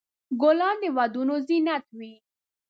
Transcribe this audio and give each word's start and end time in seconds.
ګلان 0.41 0.75
د 0.81 0.83
ودونو 0.97 1.35
زینت 1.47 1.85
وي. 1.97 2.13